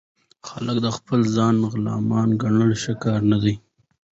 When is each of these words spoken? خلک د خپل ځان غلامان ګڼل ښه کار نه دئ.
خلک 0.47 0.77
د 0.85 0.87
خپل 0.97 1.19
ځان 1.35 1.55
غلامان 1.71 2.29
ګڼل 2.41 2.71
ښه 2.81 2.93
کار 3.03 3.21
نه 3.31 3.37
دئ. 3.43 3.55